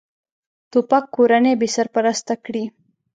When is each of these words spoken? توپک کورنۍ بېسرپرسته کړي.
توپک 0.71 1.03
کورنۍ 1.15 1.53
بېسرپرسته 1.61 2.33
کړي. 2.45 2.63